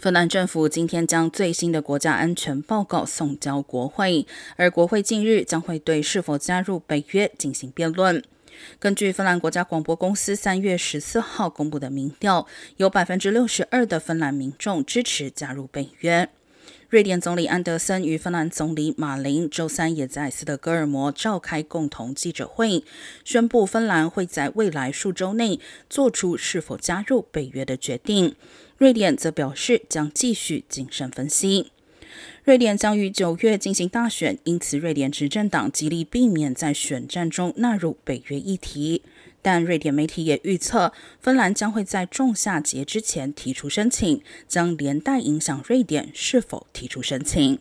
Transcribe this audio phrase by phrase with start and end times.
[0.00, 4.26] 芬兰政府今天将最新的国家安全报告送交国会，
[4.56, 8.24] 而国会近日将会对是否加入北约进行辩论。
[8.78, 12.46] 根据芬兰国家广播公司三月十四号公布的民调，
[12.78, 16.30] 有百分之六十二的芬兰民众支持加入北约。
[16.88, 22.82] 瑞典总理安德森与芬兰总理马林周三也在斯德哥尔摩召开共同记者会，
[23.24, 28.34] 宣布芬兰会在未来数周内做出是否加入北约的决定。
[28.76, 31.70] 瑞典则表示将继续谨慎分析。
[32.42, 39.02] 瑞典将于九月进行大选，因此瑞典执政党极力避免在选战中纳入北约议题。
[39.42, 47.58] 但瑞典媒体也预测，芬兰将会在仲夏节之前提出申请，将连带影响瑞典是否提出申请。